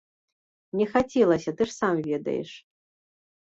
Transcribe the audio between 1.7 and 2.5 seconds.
сам ведаеш.